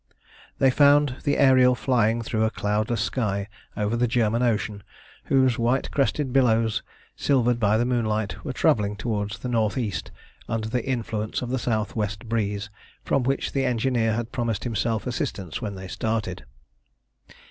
[0.57, 4.81] They found the Ariel flying through a cloudless sky over the German Ocean,
[5.25, 6.81] whose white crested billows,
[7.15, 10.09] silvered by the moonlight, were travelling towards the north east
[10.49, 12.71] under the influence of the south west breeze
[13.05, 16.45] from which the engineer had promised himself assistance when they started.